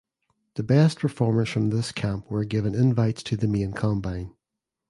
The 0.55 0.63
best 0.63 0.97
performers 0.97 1.49
from 1.49 1.69
this 1.69 1.91
camp 1.91 2.25
were 2.31 2.43
given 2.43 2.73
invites 2.73 3.21
to 3.21 3.37
the 3.37 3.47
main 3.47 3.71
combine. 3.73 4.33